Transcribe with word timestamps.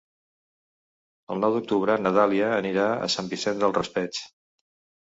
El 1.35 1.43
nou 1.43 1.53
d'octubre 1.57 1.99
na 2.07 2.15
Dàlia 2.17 2.51
anirà 2.57 2.89
a 2.97 3.13
Sant 3.19 3.31
Vicent 3.37 3.65
del 3.65 3.79
Raspeig. 3.79 4.27